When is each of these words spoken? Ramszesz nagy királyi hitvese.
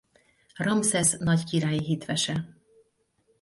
Ramszesz 0.55 1.15
nagy 1.19 1.43
királyi 1.43 1.79
hitvese. 1.83 2.55